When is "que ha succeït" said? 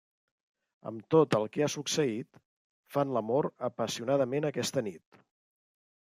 1.55-2.41